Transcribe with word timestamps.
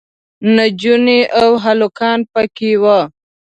نجونې 0.55 1.19
او 1.41 1.49
هلکان 1.65 2.19
پکې 2.33 2.71
وو. 2.83 2.99